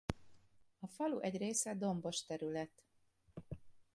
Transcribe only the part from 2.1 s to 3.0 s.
terület.